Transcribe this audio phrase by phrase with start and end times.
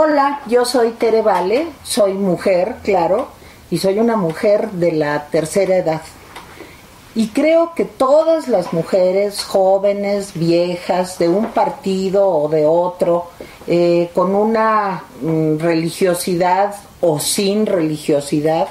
[0.00, 3.28] Hola, yo soy Tere Vale, soy mujer, claro,
[3.68, 6.02] y soy una mujer de la tercera edad.
[7.16, 13.30] Y creo que todas las mujeres, jóvenes, viejas, de un partido o de otro,
[13.66, 18.68] eh, con una mm, religiosidad o sin religiosidad,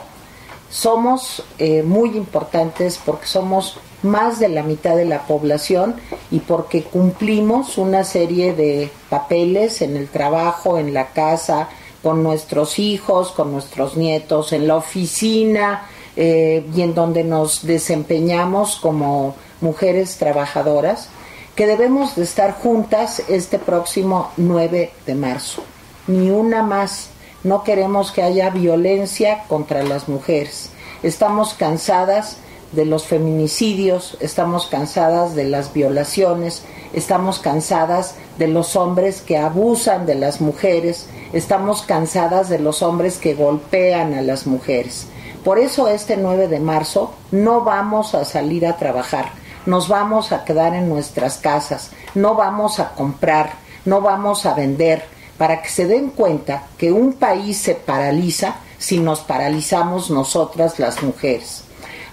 [0.70, 5.96] somos eh, muy importantes porque somos más de la mitad de la población
[6.30, 11.70] y porque cumplimos una serie de papeles en el trabajo, en la casa,
[12.04, 18.78] con nuestros hijos, con nuestros nietos, en la oficina eh, y en donde nos desempeñamos
[18.78, 21.10] como mujeres trabajadoras,
[21.56, 25.64] que debemos de estar juntas este próximo 9 de marzo.
[26.06, 27.10] Ni una más.
[27.48, 30.70] No queremos que haya violencia contra las mujeres.
[31.02, 32.40] Estamos cansadas
[32.74, 40.06] de los feminicidios, estamos cansadas de las violaciones, estamos cansadas de los hombres que abusan
[40.06, 45.08] de las mujeres, estamos cansadas de los hombres que golpean a las mujeres.
[45.46, 49.32] Por eso este 9 de marzo no vamos a salir a trabajar,
[49.66, 53.54] nos vamos a quedar en nuestras casas, no vamos a comprar,
[53.86, 59.00] no vamos a vender, para que se den cuenta que un país se paraliza si
[59.00, 61.64] nos paralizamos nosotras las mujeres.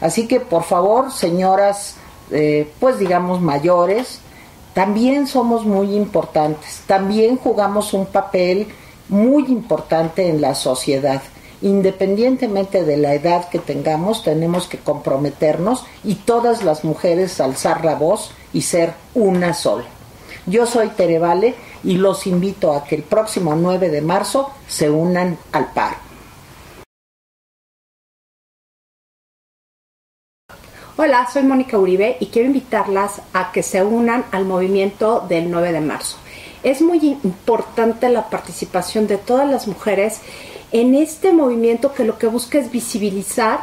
[0.00, 1.96] Así que por favor, señoras,
[2.30, 4.20] eh, pues digamos mayores,
[4.74, 8.68] también somos muy importantes, también jugamos un papel
[9.08, 11.22] muy importante en la sociedad.
[11.62, 17.94] Independientemente de la edad que tengamos, tenemos que comprometernos y todas las mujeres alzar la
[17.94, 19.84] voz y ser una sola.
[20.46, 21.54] Yo soy Terevale
[21.84, 25.96] y los invito a que el próximo 9 de marzo se unan al paro.
[30.96, 35.72] Hola, soy Mónica Uribe y quiero invitarlas a que se unan al movimiento del 9
[35.72, 36.16] de marzo.
[36.62, 40.20] Es muy importante la participación de todas las mujeres
[40.70, 43.60] en este movimiento que lo que busca es visibilizar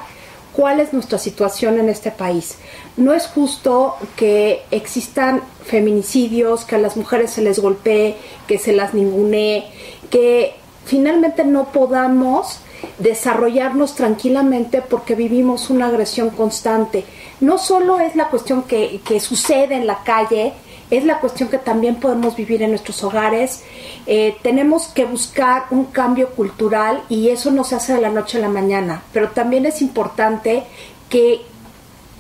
[0.56, 2.58] cuál es nuestra situación en este país.
[2.98, 8.16] No es justo que existan feminicidios, que a las mujeres se les golpee,
[8.48, 9.66] que se las ningune,
[10.10, 12.60] que finalmente no podamos
[13.00, 17.06] desarrollarnos tranquilamente porque vivimos una agresión constante.
[17.40, 20.54] No solo es la cuestión que, sucede en la calle,
[20.92, 23.64] es la cuestión que también podemos vivir en nuestros hogares.
[24.06, 28.38] Eh, tenemos que buscar un cambio cultural y eso no se hace de la noche
[28.38, 30.64] a la mañana, pero también es importante
[31.10, 31.42] que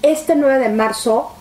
[0.02, 1.34] este 9 de marzo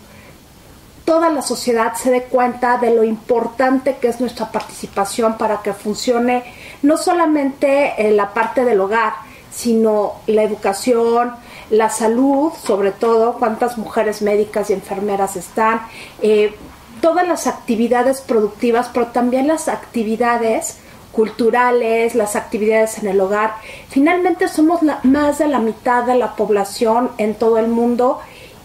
[1.04, 5.72] toda la sociedad se dé cuenta de lo importante que es nuestra participación para que
[5.72, 6.44] funcione
[6.82, 9.14] no solamente en la parte del hogar,
[9.52, 11.34] sino la educación,
[11.70, 15.82] la salud, sobre todo, cuántas mujeres médicas y enfermeras están,
[16.22, 16.54] eh,
[17.00, 20.76] todas las actividades productivas, pero también las actividades
[21.12, 23.54] culturales, las actividades en el hogar.
[23.88, 28.20] Finalmente somos más de la mitad de la población en todo el mundo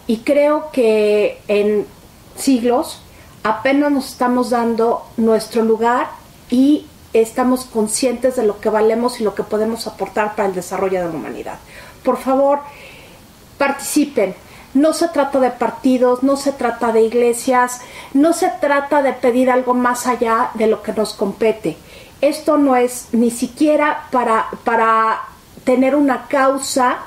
[0.06, 1.86] y creo que en
[2.36, 3.00] siglos
[3.42, 6.08] apenas nos estamos dando nuestro lugar
[6.50, 11.00] y estamos conscientes de lo que valemos y lo que podemos aportar para el desarrollo
[11.00, 11.58] de la humanidad.
[12.04, 12.60] Por favor,
[13.58, 14.34] participen.
[14.76, 17.80] No se trata de partidos, no se trata de iglesias,
[18.12, 21.78] no se trata de pedir algo más allá de lo que nos compete.
[22.20, 25.22] Esto no es ni siquiera para, para
[25.64, 26.98] tener una causa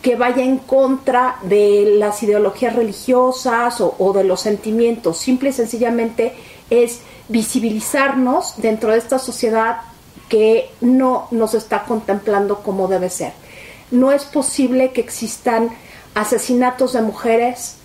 [0.00, 5.18] que vaya en contra de las ideologías religiosas o, o de los sentimientos.
[5.18, 6.32] Simple y sencillamente
[6.70, 9.82] es visibilizarnos dentro de esta sociedad
[10.30, 13.34] que no nos está contemplando como debe ser.
[13.90, 15.68] No es posible que existan
[16.14, 17.76] asesinatos de mujeres,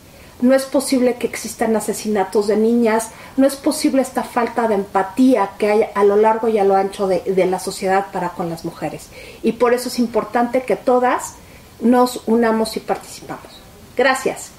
[0.41, 5.51] no es posible que existan asesinatos de niñas, no es posible esta falta de empatía
[5.57, 8.49] que hay a lo largo y a lo ancho de, de la sociedad para con
[8.49, 9.07] las mujeres.
[9.43, 11.35] Y por eso es importante que todas
[11.79, 13.61] nos unamos y participamos.
[13.95, 14.51] Gracias.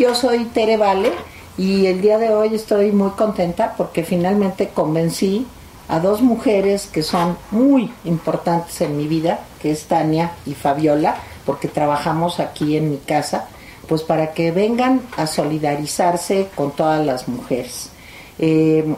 [0.00, 1.12] Yo soy Tere Vale
[1.56, 5.46] y el día de hoy estoy muy contenta porque finalmente convencí
[5.90, 11.16] a dos mujeres que son muy importantes en mi vida, que es Tania y Fabiola,
[11.44, 13.48] porque trabajamos aquí en mi casa,
[13.88, 17.90] pues para que vengan a solidarizarse con todas las mujeres.
[18.38, 18.94] Eh,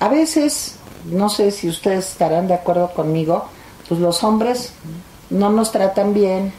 [0.00, 0.76] a veces,
[1.06, 3.46] no sé si ustedes estarán de acuerdo conmigo,
[3.88, 4.74] pues los hombres
[5.30, 6.52] no nos tratan bien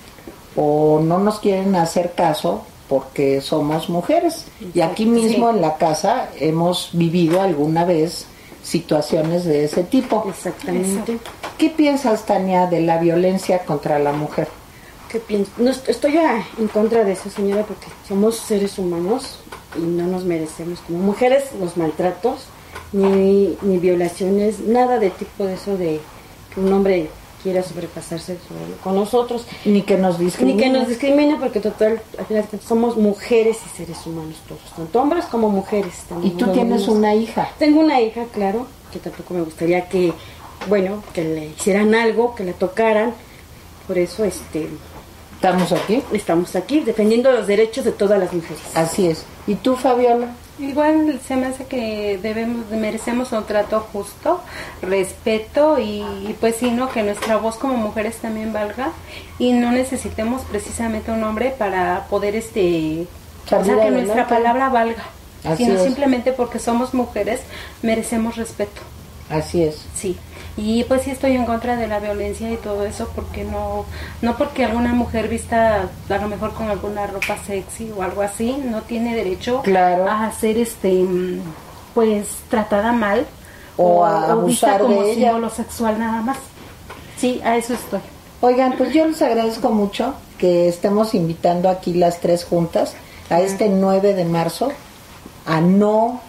[0.55, 4.45] o no nos quieren hacer caso porque somos mujeres.
[4.73, 8.25] Y aquí mismo en la casa hemos vivido alguna vez
[8.65, 10.25] situaciones de ese tipo.
[10.27, 11.19] Exactamente.
[11.57, 14.47] ¿Qué piensas, Tania, de la violencia contra la mujer?
[15.09, 15.51] ¿Qué pienso?
[15.57, 16.17] No, estoy
[16.57, 19.39] en contra de eso, señora, porque somos seres humanos
[19.77, 22.45] y no nos merecemos como mujeres los maltratos,
[22.91, 26.01] ni, ni violaciones, nada de tipo de eso de
[26.53, 27.09] que un hombre
[27.45, 28.39] quiera sobrepasarse
[28.83, 29.45] con nosotros.
[29.65, 30.55] Ni que nos discrimine.
[30.55, 34.99] Ni que nos discrimine, porque total, al final somos mujeres y seres humanos todos, tanto
[34.99, 35.93] hombres como mujeres.
[36.23, 37.49] ¿Y tú tienes una hija?
[37.59, 40.11] Tengo una hija, claro, que tampoco me gustaría que,
[40.67, 43.13] bueno, que le hicieran algo, que la tocaran.
[43.85, 44.67] Por eso, este...
[45.35, 46.01] ¿Estamos aquí?
[46.13, 48.63] Estamos aquí, defendiendo los derechos de todas las mujeres.
[48.73, 49.23] Así es.
[49.45, 50.33] ¿Y tú, Fabiola?
[50.57, 54.41] Igual se me hace que debemos, merecemos un trato justo,
[54.81, 56.89] respeto y, pues sí, ¿no?
[56.89, 58.91] Que nuestra voz como mujeres también valga
[59.37, 63.05] y no necesitemos precisamente un hombre para poder, este,
[63.45, 65.03] o sea, que nuestra palabra valga,
[65.57, 67.41] sino simplemente porque somos mujeres
[67.81, 68.81] merecemos respeto.
[69.29, 69.85] Así es.
[69.93, 70.17] Sí.
[70.57, 73.85] Y pues sí estoy en contra de la violencia y todo eso porque no
[74.21, 78.55] no porque alguna mujer vista a lo mejor con alguna ropa sexy o algo así
[78.63, 81.05] no tiene derecho a ser este
[81.93, 83.25] pues tratada mal
[83.77, 85.31] o, a abusar como de ella.
[85.31, 86.37] símbolo sexual nada más.
[87.17, 87.99] Sí, a eso estoy.
[88.41, 92.93] Oigan, pues yo les agradezco mucho que estemos invitando aquí las tres juntas
[93.29, 94.71] a este 9 de marzo
[95.45, 96.21] a no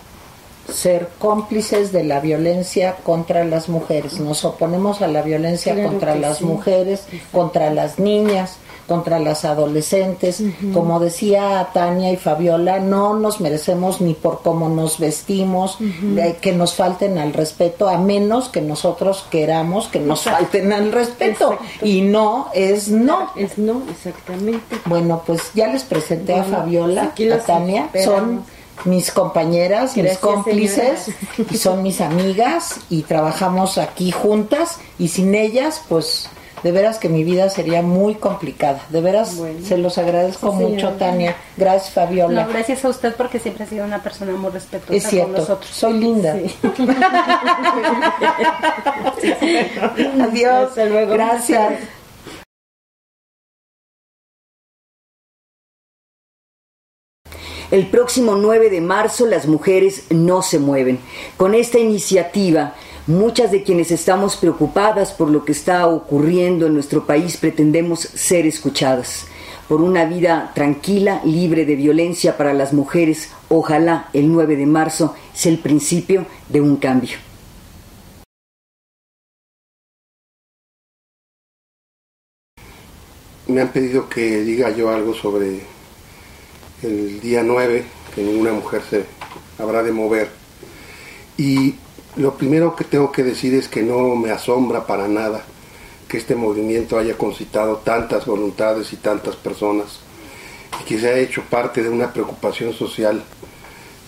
[0.72, 4.20] ser cómplices de la violencia contra las mujeres.
[4.20, 10.42] Nos oponemos a la violencia contra las mujeres, contra las niñas, contra las adolescentes.
[10.72, 15.78] Como decía Tania y Fabiola, no nos merecemos ni por cómo nos vestimos,
[16.40, 21.58] que nos falten al respeto, a menos que nosotros queramos que nos falten al respeto.
[21.82, 23.30] Y no es no.
[23.36, 24.76] Es no, exactamente.
[24.84, 27.88] Bueno, pues ya les presenté a Fabiola, a Tania.
[28.04, 28.44] Son
[28.84, 31.10] mis compañeras, mis cómplices,
[31.50, 36.28] y son mis amigas y trabajamos aquí juntas y sin ellas, pues
[36.62, 38.80] de veras que mi vida sería muy complicada.
[38.88, 41.36] De veras se los agradezco mucho, Tania.
[41.56, 42.46] Gracias, Fabiola.
[42.46, 45.70] gracias a usted porque siempre ha sido una persona muy respetuosa es cierto, con nosotros.
[45.70, 46.32] Soy linda.
[50.22, 50.70] Adiós.
[50.70, 51.12] Hasta luego.
[51.12, 51.74] Gracias.
[57.68, 61.00] El próximo 9 de marzo las mujeres no se mueven.
[61.36, 62.74] Con esta iniciativa,
[63.08, 68.46] muchas de quienes estamos preocupadas por lo que está ocurriendo en nuestro país pretendemos ser
[68.46, 69.26] escuchadas.
[69.68, 75.16] Por una vida tranquila, libre de violencia para las mujeres, ojalá el 9 de marzo
[75.34, 77.18] sea el principio de un cambio.
[83.48, 85.75] Me han pedido que diga yo algo sobre
[86.86, 87.84] el día 9,
[88.14, 89.04] que ninguna mujer se
[89.58, 90.30] habrá de mover.
[91.36, 91.74] Y
[92.16, 95.44] lo primero que tengo que decir es que no me asombra para nada
[96.08, 100.00] que este movimiento haya concitado tantas voluntades y tantas personas
[100.80, 103.22] y que se haya hecho parte de una preocupación social.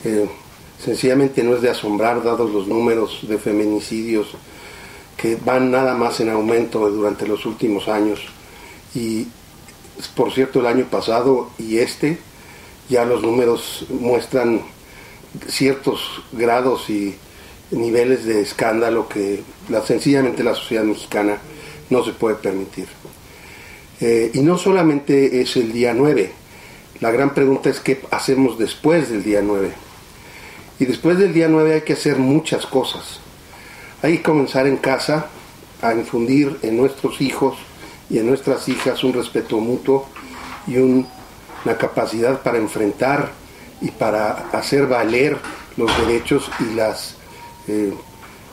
[0.05, 0.29] Eh,
[0.83, 4.29] sencillamente no es de asombrar dados los números de feminicidios
[5.17, 8.21] que van nada más en aumento durante los últimos años.
[8.95, 9.27] Y
[10.15, 12.19] por cierto, el año pasado y este
[12.89, 14.63] ya los números muestran
[15.47, 17.15] ciertos grados y
[17.71, 21.39] niveles de escándalo que la, sencillamente la sociedad mexicana
[21.91, 22.87] no se puede permitir.
[24.01, 26.33] Eh, y no solamente es el día 9,
[27.01, 29.73] la gran pregunta es qué hacemos después del día 9.
[30.81, 33.21] Y después del día 9 hay que hacer muchas cosas.
[34.03, 35.27] Hay que comenzar en casa
[35.83, 37.57] a infundir en nuestros hijos
[38.09, 40.09] y en nuestras hijas un respeto mutuo
[40.67, 41.07] y un
[41.65, 43.31] la capacidad para enfrentar
[43.81, 45.37] y para hacer valer
[45.77, 47.15] los derechos y las
[47.69, 47.93] eh,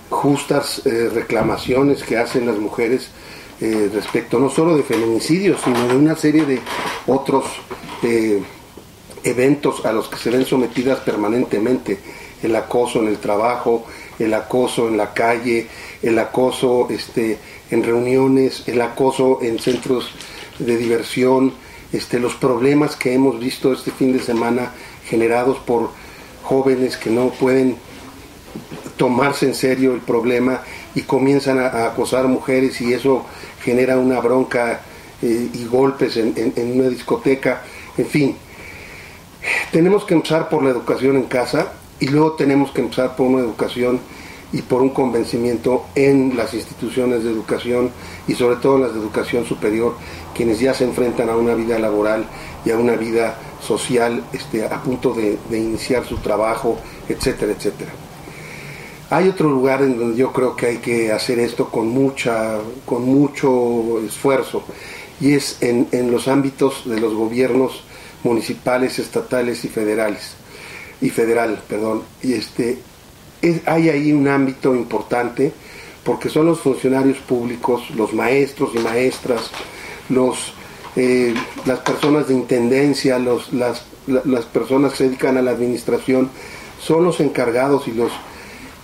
[0.10, 3.10] justas eh, reclamaciones que hacen las mujeres
[3.60, 6.62] eh, respecto no solo de feminicidios, sino de una serie de
[7.08, 7.46] otros
[9.24, 11.98] eventos a los que se ven sometidas permanentemente,
[12.44, 13.86] el acoso en el trabajo,
[14.20, 15.68] el acoso en la calle,
[16.04, 17.40] el acoso este,
[17.72, 20.12] en reuniones, el acoso en centros
[20.60, 21.54] de diversión,
[21.96, 24.72] este, los problemas que hemos visto este fin de semana
[25.08, 25.92] generados por
[26.44, 27.78] jóvenes que no pueden
[28.98, 30.62] tomarse en serio el problema
[30.94, 33.26] y comienzan a, acosar mujeres y eso
[33.62, 34.82] genera una bronca
[35.22, 37.64] eh, y golpes en, en, una discoteca,
[37.98, 38.38] en fin.
[39.72, 43.40] Tenemos que empezar por la educación en casa y luego tenemos que empezar por una
[43.40, 44.02] educación
[44.52, 47.92] y por un convencimiento en las instituciones de educación
[48.28, 49.96] y sobre todo en las de educación superior,
[50.36, 52.26] quienes ya se enfrentan a una vida laboral
[52.66, 56.78] y a una vida social este, a punto de, iniciar su trabajo,
[57.08, 57.92] etcétera, etcétera.
[59.10, 63.04] Hay otro lugar en donde yo creo que hay que hacer esto con mucha, con
[63.04, 64.64] mucho esfuerzo,
[65.22, 67.84] y es en, los ámbitos de los gobiernos
[68.24, 70.34] municipales, estatales y federales,
[71.02, 72.02] y federal, perdón.
[72.22, 72.80] Y este,
[73.66, 75.54] hay ahí un ámbito importante
[76.04, 79.50] porque son los funcionarios públicos, los maestros y maestras,
[80.10, 80.54] los,
[80.96, 81.34] eh,
[81.66, 86.30] las personas de intendencia, los, las, las personas que se dedican a la administración,
[86.80, 88.12] son los encargados y los,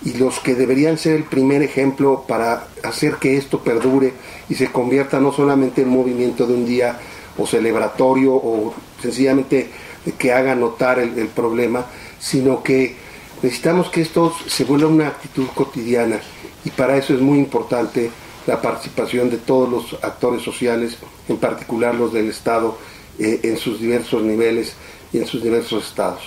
[0.04, 4.12] y los que deberían ser el primer ejemplo para hacer que esto perdure
[4.48, 6.98] y se convierta no solamente en movimiento de un día
[7.38, 9.70] o celebratorio o sencillamente
[10.18, 11.86] que haga notar el problema,
[12.18, 12.96] sino que
[13.42, 16.20] necesitamos que esto se vuelva una actitud cotidiana.
[16.64, 18.10] Y para eso es muy importante
[18.46, 20.96] la participación de todos los actores sociales,
[21.28, 22.76] en particular los del Estado,
[23.18, 24.74] eh, en sus diversos niveles
[25.12, 26.22] y en sus diversos estados.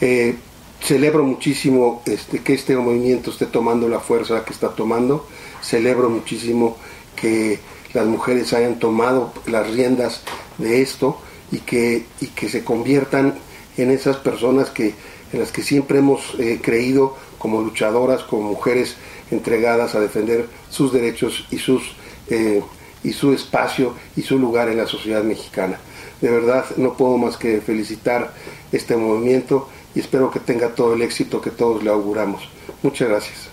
[0.00, 0.36] Eh,
[0.82, 5.26] celebro muchísimo este, que este movimiento esté tomando la fuerza que está tomando,
[5.62, 6.76] celebro muchísimo
[7.16, 7.58] que
[7.92, 10.22] las mujeres hayan tomado las riendas
[10.58, 11.20] de esto
[11.52, 13.34] y que, y que se conviertan
[13.76, 14.94] en esas personas que,
[15.32, 18.96] en las que siempre hemos eh, creído como luchadoras, como mujeres
[19.30, 21.94] entregadas a defender sus derechos y, sus,
[22.28, 22.62] eh,
[23.02, 25.78] y su espacio y su lugar en la sociedad mexicana.
[26.20, 28.34] De verdad no puedo más que felicitar
[28.72, 32.48] este movimiento y espero que tenga todo el éxito que todos le auguramos.
[32.82, 33.50] Muchas gracias.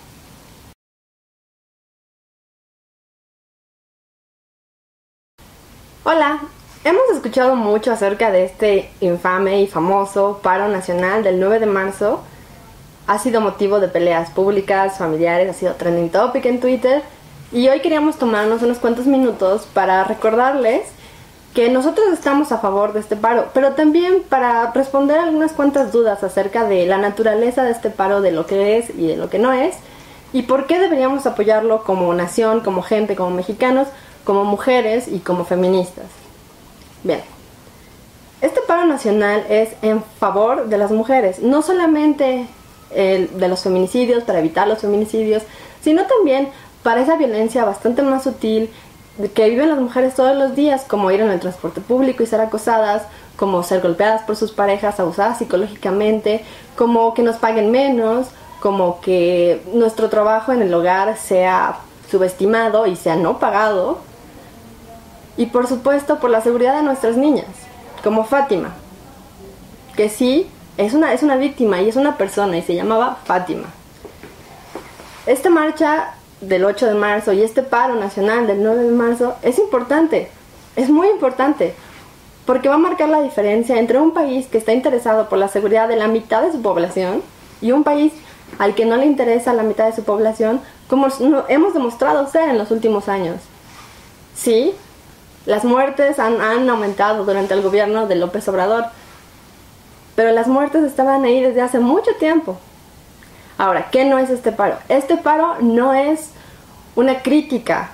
[6.04, 6.42] Hola,
[6.88, 12.22] hemos escuchado mucho acerca de este infame y famoso paro nacional del 9 de marzo
[13.08, 17.04] ha sido motivo de peleas públicas, familiares, ha sido trending topic en Twitter.
[17.52, 20.84] Y hoy queríamos tomarnos unos cuantos minutos para recordarles
[21.54, 26.24] que nosotros estamos a favor de este paro, pero también para responder algunas cuantas dudas
[26.24, 29.40] acerca de la naturaleza de este paro, de lo que es y de lo que
[29.40, 29.76] no es,
[30.34, 33.88] y por qué deberíamos apoyarlo como nación, como gente, como mexicanos,
[34.24, 36.27] como mujeres y como feministas.
[37.04, 37.22] Bien,
[38.42, 42.48] este paro nacional es en favor de las mujeres, no solamente
[42.90, 45.44] de los feminicidios, para evitar los feminicidios,
[45.82, 46.50] sino también
[46.84, 48.70] para esa violencia bastante más sutil
[49.34, 52.40] que viven las mujeres todos los días, como ir en el transporte público y ser
[52.40, 53.04] acosadas,
[53.36, 56.44] como ser golpeadas por sus parejas, abusadas psicológicamente,
[56.76, 58.28] como que nos paguen menos,
[58.62, 64.00] como que nuestro trabajo en el hogar sea subestimado y sea no pagado.
[65.38, 67.46] Y por supuesto por la seguridad de nuestras niñas,
[68.04, 68.74] como Fátima,
[69.96, 73.68] que sí es una, es una víctima y es una persona y se llamaba Fátima.
[75.26, 79.60] Esta marcha del 8 de marzo y este paro nacional del 9 de marzo es
[79.60, 80.30] importante,
[80.76, 81.74] es muy importante,
[82.46, 85.88] porque va a marcar la diferencia entre un país que está interesado por la seguridad
[85.88, 87.22] de la mitad de su población
[87.62, 88.14] y un país
[88.60, 91.08] al que no le interesa la mitad de su población, como
[91.50, 93.42] hemos demostrado ser en los últimos años.
[94.36, 94.74] Sí,
[95.48, 98.86] las muertes han, han aumentado durante el gobierno de López Obrador,
[100.16, 102.58] pero las muertes estaban ahí desde hace mucho tiempo.
[103.58, 104.76] Ahora, ¿qué no es este paro?
[104.90, 106.32] Este paro no es
[106.96, 107.92] una crítica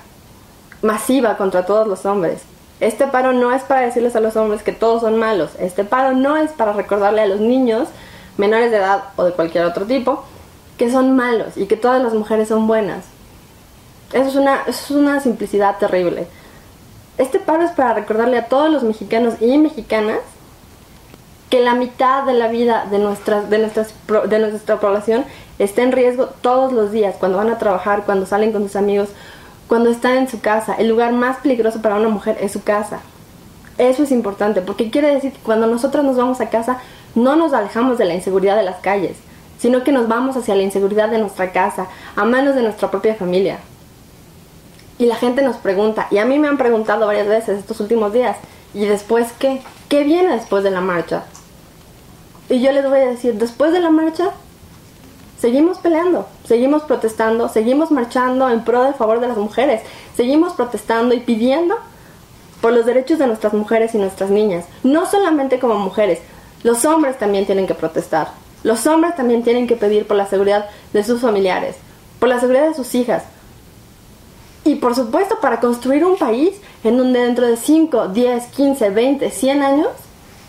[0.82, 2.42] masiva contra todos los hombres.
[2.80, 5.52] Este paro no es para decirles a los hombres que todos son malos.
[5.60, 7.88] Este paro no es para recordarle a los niños
[8.36, 10.24] menores de edad o de cualquier otro tipo
[10.76, 13.04] que son malos y que todas las mujeres son buenas.
[14.12, 16.26] Eso es una, eso es una simplicidad terrible.
[17.16, 20.18] Este paro es para recordarle a todos los mexicanos y mexicanas
[21.48, 23.94] que la mitad de la vida de, nuestras, de, nuestras,
[24.28, 25.24] de nuestra población
[25.60, 29.10] está en riesgo todos los días, cuando van a trabajar, cuando salen con sus amigos,
[29.68, 30.74] cuando están en su casa.
[30.74, 33.00] El lugar más peligroso para una mujer es su casa.
[33.78, 36.78] Eso es importante, porque quiere decir que cuando nosotros nos vamos a casa,
[37.14, 39.16] no nos alejamos de la inseguridad de las calles,
[39.58, 43.14] sino que nos vamos hacia la inseguridad de nuestra casa, a manos de nuestra propia
[43.14, 43.58] familia.
[45.04, 48.14] Y la gente nos pregunta, y a mí me han preguntado varias veces estos últimos
[48.14, 48.38] días,
[48.72, 49.60] ¿y después qué?
[49.90, 51.24] ¿Qué viene después de la marcha?
[52.48, 54.30] Y yo les voy a decir, después de la marcha,
[55.38, 59.82] seguimos peleando, seguimos protestando, seguimos marchando en pro de favor de las mujeres,
[60.16, 61.76] seguimos protestando y pidiendo
[62.62, 66.20] por los derechos de nuestras mujeres y nuestras niñas, no solamente como mujeres,
[66.62, 68.28] los hombres también tienen que protestar,
[68.62, 71.76] los hombres también tienen que pedir por la seguridad de sus familiares,
[72.18, 73.24] por la seguridad de sus hijas.
[74.64, 79.30] Y por supuesto para construir un país en donde dentro de 5, 10, 15, 20,
[79.30, 79.88] 100 años,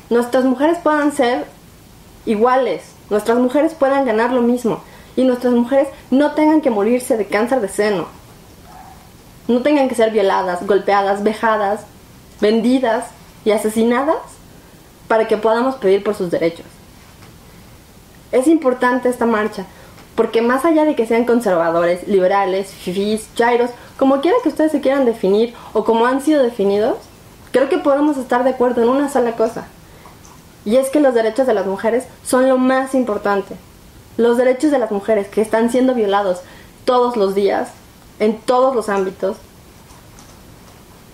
[0.09, 1.45] nuestras mujeres puedan ser
[2.25, 4.81] iguales, nuestras mujeres puedan ganar lo mismo
[5.15, 8.07] y nuestras mujeres no tengan que morirse de cáncer de seno,
[9.47, 11.81] no tengan que ser violadas, golpeadas, vejadas,
[12.39, 13.05] vendidas
[13.43, 14.17] y asesinadas
[15.07, 16.65] para que podamos pedir por sus derechos.
[18.31, 19.65] Es importante esta marcha
[20.15, 24.81] Porque más allá de que sean conservadores, liberales, fifís, chairos, como quiera que ustedes se
[24.81, 26.97] quieran definir o como han sido definidos,
[27.51, 29.67] creo que podemos estar de acuerdo en una sola cosa.
[30.63, 33.55] Y es que los derechos de las mujeres son lo más importante.
[34.17, 36.41] Los derechos de las mujeres que están siendo violados
[36.85, 37.69] todos los días,
[38.19, 39.37] en todos los ámbitos,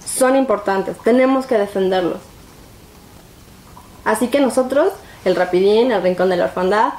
[0.05, 0.97] son importantes.
[1.03, 2.19] Tenemos que defenderlos.
[4.05, 4.93] Así que nosotros,
[5.25, 6.93] el Rapidín, el Rincón de la Orfandad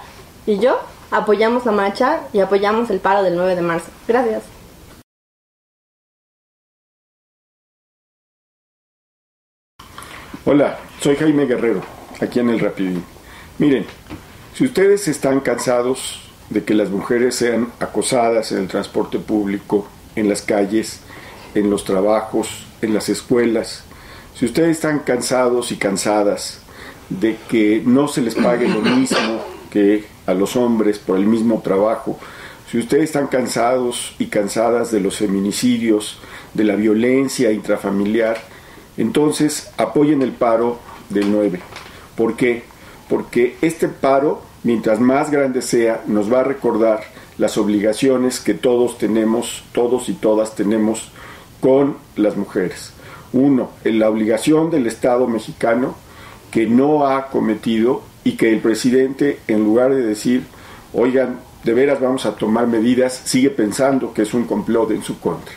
[0.47, 0.78] y yo,
[1.12, 3.87] apoyamos la marcha y apoyamos el paro del 9 de marzo.
[4.09, 4.42] Gracias.
[10.45, 11.83] Hola, soy Jaime Guerrero,
[12.21, 13.04] aquí en el Rapidín.
[13.59, 13.87] Miren,
[14.54, 20.28] si ustedes están cansados de que las mujeres sean acosadas en el transporte público, en
[20.28, 21.00] las calles,
[21.54, 23.85] en los trabajos, en las escuelas,
[24.35, 26.61] si ustedes están cansados y cansadas
[27.09, 31.60] de que no se les pague lo mismo que a los hombres por el mismo
[31.62, 32.18] trabajo,
[32.70, 36.18] si ustedes están cansados y cansadas de los feminicidios,
[36.54, 38.38] de la violencia intrafamiliar,
[38.96, 40.78] entonces apoyen el paro
[41.10, 41.60] del 9.
[42.16, 42.64] ¿Por qué?
[43.08, 47.04] Porque este paro, mientras más grande sea, nos va a recordar
[47.36, 51.10] las obligaciones que todos tenemos, todos y todas tenemos
[51.60, 52.92] con las mujeres.
[53.32, 55.94] Uno, en la obligación del Estado mexicano
[56.50, 60.44] que no ha cometido y que el presidente, en lugar de decir,
[60.92, 65.18] oigan, de veras vamos a tomar medidas, sigue pensando que es un complot en su
[65.20, 65.54] contra.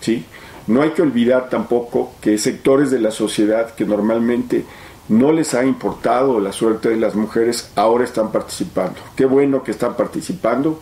[0.00, 0.24] ¿sí?
[0.66, 4.64] No hay que olvidar tampoco que sectores de la sociedad que normalmente
[5.08, 9.00] no les ha importado la suerte de las mujeres ahora están participando.
[9.14, 10.80] Qué bueno que están participando.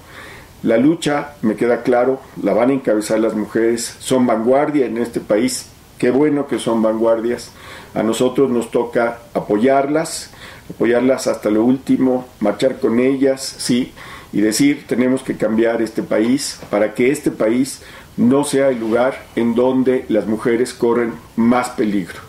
[0.62, 5.20] La lucha, me queda claro, la van a encabezar las mujeres, son vanguardia en este
[5.20, 5.66] país,
[5.98, 7.50] qué bueno que son vanguardias.
[7.92, 10.30] A nosotros nos toca apoyarlas,
[10.70, 13.92] apoyarlas hasta lo último, marchar con ellas, sí,
[14.32, 17.82] y decir, tenemos que cambiar este país para que este país
[18.16, 22.20] no sea el lugar en donde las mujeres corren más peligro.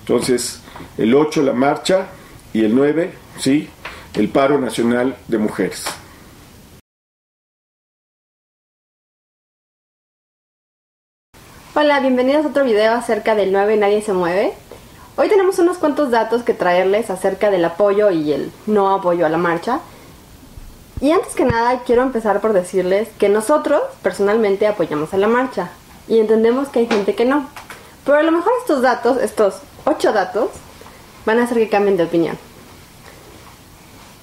[0.00, 0.60] Entonces,
[0.96, 2.08] el 8 la marcha
[2.52, 3.68] y el 9, sí,
[4.14, 5.84] el paro nacional de mujeres.
[11.74, 14.52] Hola, bienvenidos a otro video acerca del 9 Nadie se mueve.
[15.20, 19.28] Hoy tenemos unos cuantos datos que traerles acerca del apoyo y el no apoyo a
[19.28, 19.80] la marcha.
[21.00, 25.70] Y antes que nada quiero empezar por decirles que nosotros personalmente apoyamos a la marcha
[26.06, 27.48] y entendemos que hay gente que no.
[28.04, 30.50] Pero a lo mejor estos datos, estos ocho datos,
[31.26, 32.38] van a hacer que cambien de opinión.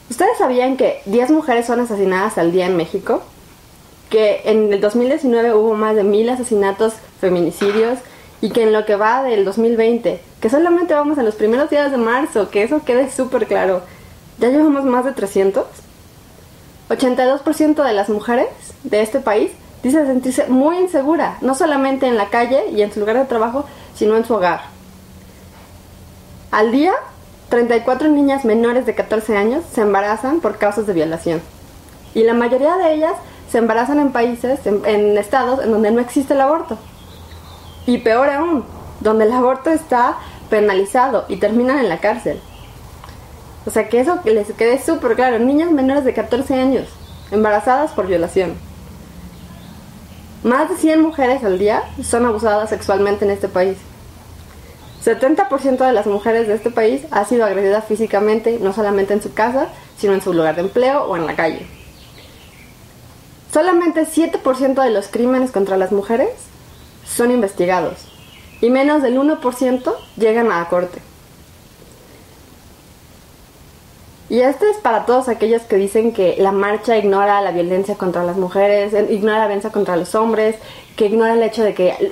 [0.09, 3.21] ¿Ustedes sabían que 10 mujeres son asesinadas al día en México?
[4.09, 7.99] Que en el 2019 hubo más de mil asesinatos, feminicidios
[8.41, 11.91] y que en lo que va del 2020, que solamente vamos en los primeros días
[11.91, 13.81] de marzo, que eso quede súper claro,
[14.37, 15.65] ya llevamos más de 300.
[16.89, 18.47] 82% de las mujeres
[18.83, 22.99] de este país dice sentirse muy insegura, no solamente en la calle y en su
[22.99, 24.61] lugar de trabajo, sino en su hogar.
[26.51, 26.93] Al día,
[27.49, 31.41] 34 niñas menores de 14 años se embarazan por causas de violación.
[32.13, 33.13] Y la mayoría de ellas
[33.51, 36.77] se embarazan en países, en, estados en donde no existe el aborto.
[37.85, 38.65] Y peor aún,
[38.99, 40.17] donde el aborto está
[40.49, 42.39] penalizado y terminan en la cárcel.
[43.65, 45.39] O sea, que eso les quede súper claro.
[45.39, 46.87] Niñas menores de 14 años,
[47.31, 48.53] embarazadas por violación.
[50.43, 53.77] Más de 100 mujeres al día son abusadas sexualmente en este país.
[55.03, 59.33] 70% de las mujeres de este país ha sido agredida físicamente, no solamente en su
[59.33, 61.65] casa, sino en su lugar de empleo o en la calle.
[63.51, 66.29] Solamente 7% de los crímenes contra las mujeres
[67.05, 68.07] son investigados
[68.61, 71.01] y menos del 1% llegan a la corte.
[74.27, 78.23] Y esto es para todos aquellos que dicen que la marcha ignora la violencia contra
[78.23, 80.55] las mujeres, ignora la violencia contra los hombres,
[80.95, 82.11] que ignora el hecho de que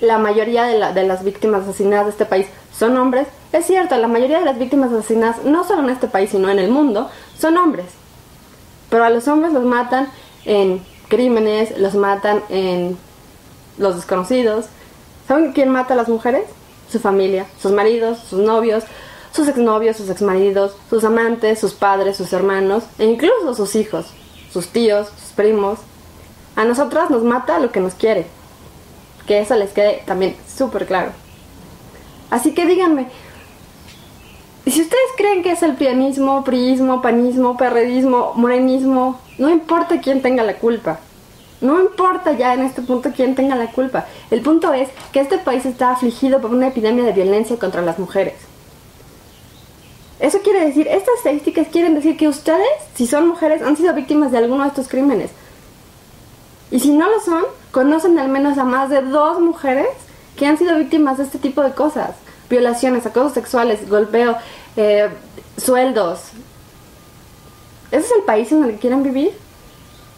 [0.00, 3.26] la mayoría de, de, las víctimas asesinadas de este país son hombres.
[3.52, 6.60] Es cierto, la mayoría de las víctimas asesinadas, no solo en este país, sino en
[6.60, 7.86] el mundo, son hombres.
[8.88, 10.08] Pero a los hombres los matan
[10.44, 12.96] en crímenes, los matan en
[13.78, 14.66] los desconocidos.
[15.26, 16.44] ¿Saben quién mata a las mujeres?
[16.90, 18.84] Su familia, sus maridos, sus novios,
[19.32, 24.06] sus exnovios, sus exmaridos, sus amantes, sus padres, sus hermanos e incluso sus hijos,
[24.52, 25.78] sus tíos, sus primos.
[26.56, 28.26] A nosotras nos mata lo que nos quiere.
[29.26, 31.12] Que eso les quede también súper claro.
[32.30, 33.08] Así que díganme,
[34.64, 40.22] ¿y si ustedes creen que es el pianismo, priismo, panismo, perredismo, morenismo, no importa quién
[40.22, 41.00] tenga la culpa.
[41.62, 44.06] No importa ya en este punto quién tenga la culpa.
[44.30, 48.00] El punto es que este país está afligido por una epidemia de violencia contra las
[48.00, 48.34] mujeres
[50.18, 54.32] Eso quiere decir, estas estadísticas quieren decir que ustedes, si son mujeres, han sido víctimas
[54.32, 55.30] de alguno de estos crímenes.
[56.72, 59.88] Y si no lo son, conocen al menos a más de dos mujeres
[60.36, 62.10] que han sido víctimas de este tipo de cosas.
[62.50, 64.36] Violaciones, acosos sexuales, golpeo,
[64.76, 65.08] eh,
[65.56, 66.20] sueldos.
[67.92, 69.32] ¿Ese es el país en el que quieren vivir?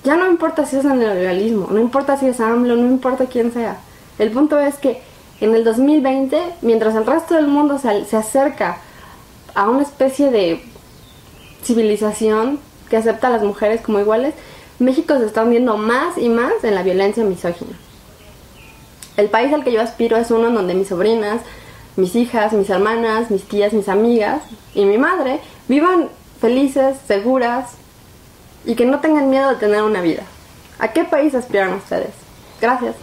[0.04, 3.52] Ya no importa si es el neoliberalismo, no importa si es AMLO, no importa quién
[3.52, 3.78] sea.
[4.18, 5.00] El punto es que
[5.40, 8.78] en el 2020, mientras el resto del mundo se, se acerca
[9.54, 10.62] a una especie de
[11.62, 14.34] civilización que acepta a las mujeres como iguales,
[14.78, 17.72] México se está hundiendo más y más en la violencia misógina.
[19.16, 21.40] El país al que yo aspiro es uno en donde mis sobrinas,
[21.96, 24.42] mis hijas, mis hermanas, mis tías, mis amigas
[24.74, 26.08] y mi madre vivan
[26.40, 27.78] felices, seguras
[28.64, 30.22] y que no tengan miedo de tener una vida.
[30.78, 32.10] ¿A qué país aspiran ustedes?
[32.60, 32.96] Gracias.